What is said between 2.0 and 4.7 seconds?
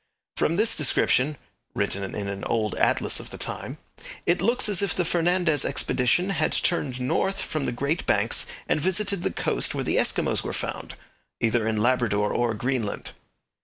in an old atlas of the time), it looks